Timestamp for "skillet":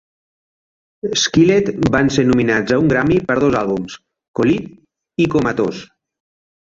1.23-1.67